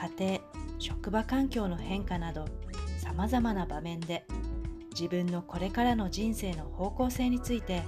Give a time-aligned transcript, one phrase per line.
[0.00, 0.40] 家庭、
[0.78, 2.46] 職場環境の変化など
[2.98, 4.24] 様々な場面で
[4.90, 7.82] 自分のこれからの人生の方向性について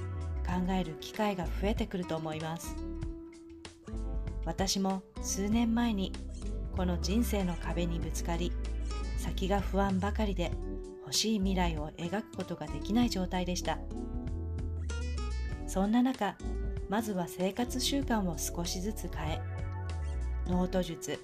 [0.46, 2.76] 考える機会が増えてくると思います。
[4.44, 6.12] 私も数年前に
[6.74, 8.52] この人生の壁にぶつかり
[9.18, 10.52] 先が不安ばかりで
[11.02, 13.78] 欲しい未来を描くことができない状態でした。
[15.66, 16.36] そんな中
[16.88, 19.40] まずは生活習慣を少しずつ変え
[20.46, 21.18] ノート術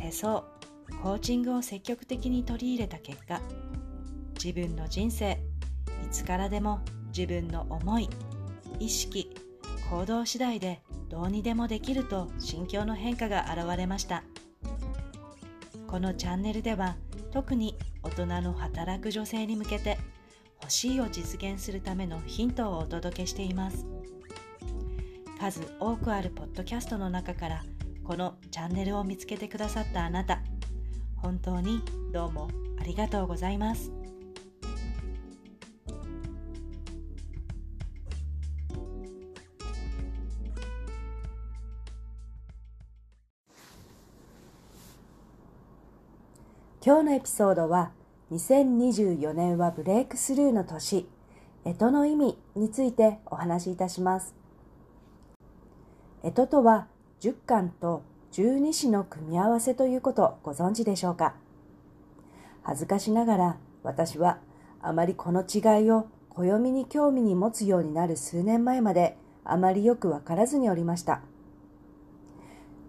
[0.00, 0.44] 手相
[1.02, 3.40] コーチングを積極的に取り入れた結果
[4.42, 5.36] 自分の人生い
[6.10, 6.80] つからでも
[7.16, 8.08] 自分の思い
[8.78, 9.34] 意識
[9.90, 14.22] 行動次第でどうにでもできると心境の変化が現れました。
[15.88, 16.94] このチャンネルでは
[17.32, 19.98] 特に大人の働く女性に向けて
[20.62, 23.84] 欲しいを実現するためのヒントをお届けしています。
[25.40, 27.64] 数多くあるポッドキャストの中から
[28.10, 30.40] このチャンネルを見つけてくださったあなた
[31.18, 31.80] 本当に
[32.12, 32.48] どうも
[32.80, 33.92] ありがとうございます。
[46.84, 47.92] 今日のエピソードは
[48.32, 51.06] 2024年はブレイクスルーの年
[51.64, 54.34] 干支の意味についてお話しいたします。
[56.24, 56.88] 干支とは
[57.20, 61.34] 10巻と十二支の組み合わせということご存知でしょうか？
[62.62, 64.38] 恥ずかしながら私は
[64.80, 71.20] あまりこの違いを暦に興味に持つようになる数年前まであまりよくわからずにおりました。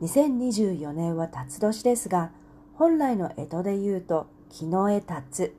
[0.01, 2.31] 2024年は辰年ですが、
[2.75, 5.53] 本来の干支で言うと、木の絵辰、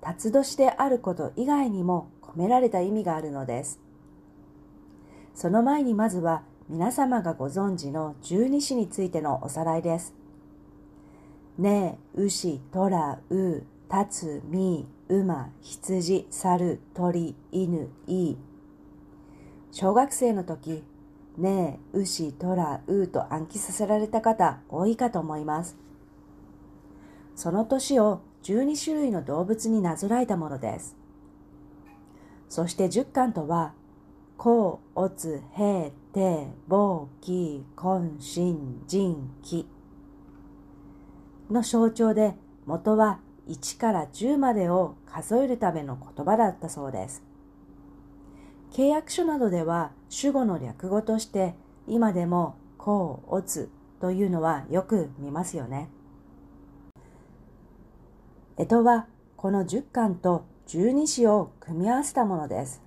[0.00, 3.78] 辰年であること以外にも込められた意味があるのです。
[5.34, 10.14] その前にまずは皆様がご存知の十二支についてのおさらいです。
[11.58, 18.36] ねえ、牛、虎、う、たつ、み、馬、羊、猿、鳥、犬、い。
[19.70, 20.82] 小学生の時、
[21.38, 25.76] ねえ、牛、虎、うと暗記させられた方多いかと思います。
[27.36, 30.96] その年を12種類の動物になぞらえたものです。
[32.48, 33.72] そして十巻とは、
[34.36, 39.68] 甲、乙、平、定、防、気、根、心、人、気
[41.50, 42.34] の象徴で
[42.64, 47.22] 元は1から10までを数えるための言葉だったそうです。
[48.72, 51.54] 契約書などでは主語の略語として
[51.86, 53.68] 今でも甲、乙
[54.00, 55.90] というのはよく見ますよね。
[58.56, 59.06] 干支は
[59.36, 62.85] この10巻と12子を組み合わせたものです。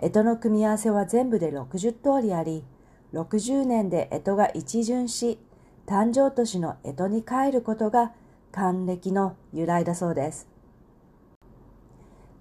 [0.00, 2.64] 干支の組み合わせは全部で60通りあり、
[3.12, 5.40] 60年で干支が一巡し、
[5.86, 8.12] 誕生年の干支に帰ることが
[8.52, 10.46] 還暦の由来だそうです。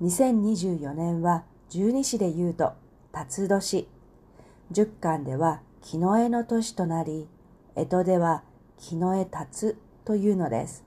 [0.02, 2.74] 2024年は十二支で言うと、
[3.12, 3.88] 辰年、
[4.70, 7.28] 十巻では木の絵の年となり、
[7.76, 8.44] 干支では
[8.78, 10.84] 木の絵辰というのです。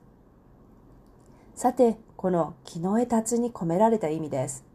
[1.53, 4.70] さて、この木の絵辰に込められた意味です。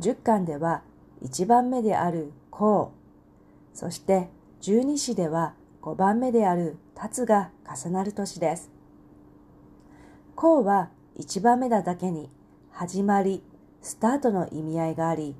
[0.00, 0.82] 十巻では
[1.20, 2.90] 一番目である甲、
[3.74, 4.30] そして
[4.62, 5.52] 十二支では
[5.82, 8.70] 五番目である達が重なる年です。
[10.34, 12.30] 甲は一番目だだけに
[12.70, 13.42] 始まり、
[13.82, 15.36] スタートの意味合いがあり、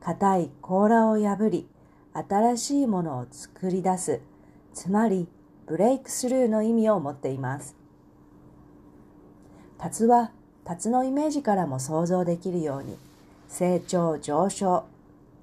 [0.00, 1.68] 硬い甲羅を破り、
[2.12, 4.20] 新しいものを作り出す、
[4.74, 5.28] つまり
[5.66, 7.76] ブレイクスルーの意味を持っています。
[9.78, 10.32] 達は
[10.64, 12.98] 達のイメージからも想像できるように、
[13.50, 14.84] 成長上昇、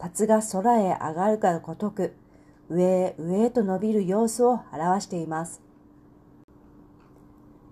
[0.01, 2.15] 竜が空へ上がるかごとく、
[2.69, 5.62] 上へ上へと伸びる様子を表しています。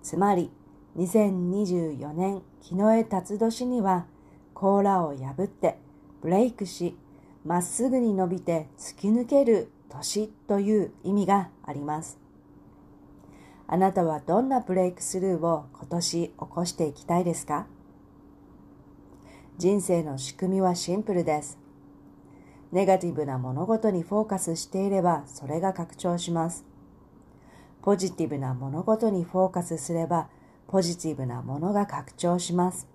[0.02, 0.52] つまり、
[0.98, 4.04] 2024年木の絵辰年には、
[4.52, 5.78] 甲羅を破って
[6.20, 6.98] ブレイクし、
[7.44, 12.18] まっすぐに伸びて突き抜ける年という意味があります。
[13.66, 17.66] あなたはどんなブレイクスルーを今年起こしていきたいですか？
[19.58, 21.58] 人生の仕組みはシンプルです。
[22.72, 26.66] ネガティブな物事にフォーカスしていればそれが拡張します。
[27.80, 30.28] ポジティブな物事にフォーカスすれば、
[30.66, 32.86] ポジティブなものが拡張します。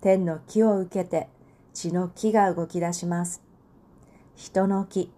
[0.00, 1.28] 天の木を受けて、
[1.72, 3.42] 血の木が動き出します。
[4.36, 5.10] 人の木、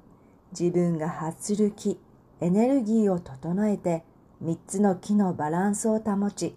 [0.59, 2.01] 自分が発する木、
[2.41, 4.05] エネルギーを整えて、
[4.41, 6.57] 三つの木のバランスを保ち、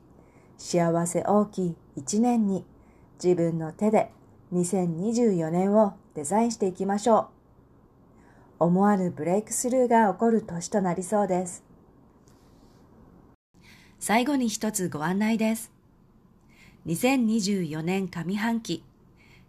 [0.57, 2.65] 幸せ大きい一年に
[3.23, 4.11] 自分の手で
[4.53, 7.27] 2024年をデザインしていきましょう。
[8.65, 11.63] 思わぬブレイクスルーが起こる年となりそうです。
[13.99, 15.71] 最後に一つご案内です。
[16.85, 18.83] 2024年上半期、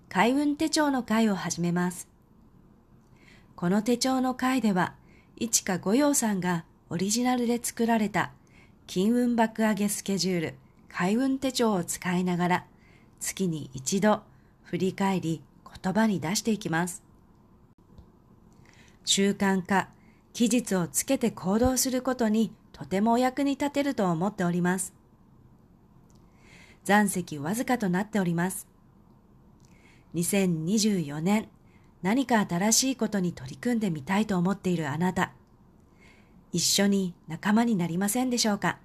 [0.09, 2.09] 開運手帳の会を始めます。
[3.55, 4.95] この手帳の会では、
[5.39, 8.33] 市か五葉さんがオリジナルで作られた
[8.87, 10.55] 金運爆上げスケジュール、
[10.89, 12.67] 開運手帳を使いながら、
[13.21, 14.23] 月に一度
[14.65, 15.43] 振り返り
[15.83, 17.03] 言葉に出していきます。
[19.05, 19.89] 習慣化、
[20.33, 24.93] 期日をつけて行動することにとてもお役に立てると思っております。
[26.85, 28.67] 残席わずかとなっております。
[30.15, 31.49] 2024年、
[32.03, 35.33] 何か新しいことに取り組んでみたいと思っているあなた、
[36.53, 38.79] 一緒に仲間になりませんでしょうか？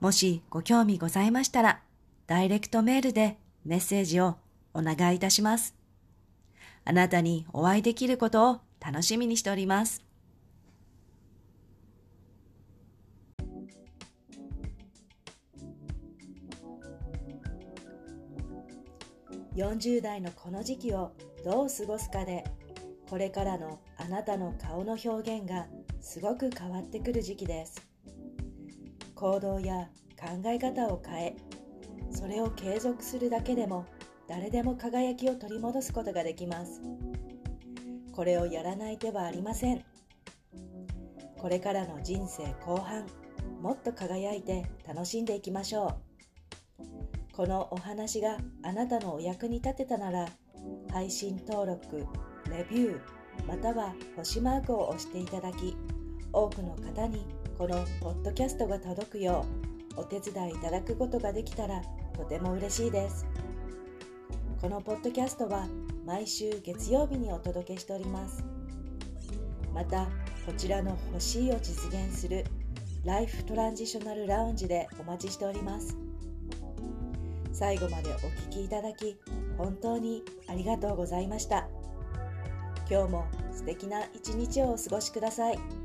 [0.00, 1.80] もしご興味ございましたら、
[2.26, 4.36] ダイレクトメールでメッセージを
[4.72, 5.74] お願いいたします。
[6.84, 10.02] あなたにお会いできることを楽しみにしております。
[19.54, 21.12] 40代のこの時期を
[21.44, 22.42] どう過ごすかで
[23.08, 25.66] これからのあなたの顔の表現が
[26.00, 27.80] すごく変わってくる時期です
[29.14, 29.88] 行動や
[30.18, 31.36] 考え方を変え
[32.24, 33.84] それを継続するだけでも
[34.26, 36.80] 誰でも輝きを取り戻すことができます。
[38.12, 39.84] これをやらない手はありません。
[41.36, 43.04] これからの人生後半
[43.60, 45.98] もっと輝いて楽しんでいきましょ
[46.78, 47.34] う。
[47.34, 50.26] このお話があなたのお役に立てたなら
[50.90, 52.06] 配信登録、
[52.50, 53.00] レビュー
[53.46, 55.76] または星マークを押していただき
[56.32, 57.26] 多くの方に
[57.58, 59.44] このポッドキャストが届くよ
[59.94, 61.82] うお手伝いいただくことができたら
[62.16, 63.26] とても嬉しいです
[64.60, 65.66] このポッドキャストは
[66.06, 68.44] 毎週月曜日にお届けしております
[69.72, 70.06] また
[70.46, 72.44] こちらの欲しいを実現する
[73.04, 75.96] ライフトランジショナルラウンジでお待ちしております
[77.52, 78.20] 最後までお聴
[78.50, 79.16] きいただき
[79.56, 81.68] 本当にありがとうございました。
[82.90, 85.83] 今日も素敵な一日をお過ごしください。